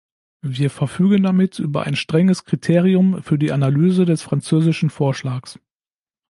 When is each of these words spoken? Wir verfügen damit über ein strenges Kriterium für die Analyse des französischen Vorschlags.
Wir 0.41 0.71
verfügen 0.71 1.21
damit 1.21 1.59
über 1.59 1.83
ein 1.83 1.95
strenges 1.95 2.43
Kriterium 2.45 3.21
für 3.21 3.37
die 3.37 3.51
Analyse 3.51 4.03
des 4.05 4.23
französischen 4.23 4.89
Vorschlags. 4.89 5.59